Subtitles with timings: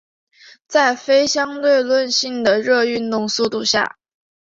[0.67, 3.97] 在非相对论性的热运动速度下。